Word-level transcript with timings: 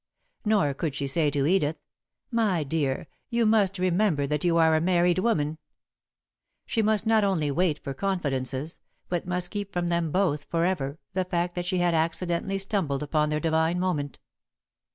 Nor 0.43 0.73
could 0.73 0.95
she 0.95 1.05
say 1.05 1.29
to 1.29 1.45
Edith: 1.45 1.77
"My 2.31 2.63
dear, 2.63 3.05
you 3.29 3.45
must 3.45 3.77
remember 3.77 4.25
that 4.25 4.43
you 4.43 4.57
are 4.57 4.75
a 4.75 4.81
married 4.81 5.19
woman." 5.19 5.59
She 6.65 6.81
must 6.81 7.05
not 7.05 7.23
only 7.23 7.51
wait 7.51 7.77
for 7.83 7.93
confidences, 7.93 8.79
but 9.09 9.27
must 9.27 9.51
keep 9.51 9.71
from 9.71 9.89
them 9.89 10.09
both, 10.11 10.45
for 10.45 10.65
ever, 10.65 10.97
the 11.13 11.25
fact 11.25 11.53
that 11.53 11.67
she 11.67 11.77
had 11.77 11.93
accidentally 11.93 12.57
stumbled 12.57 13.03
upon 13.03 13.29
their 13.29 13.39
divine 13.39 13.79
moment. 13.79 14.17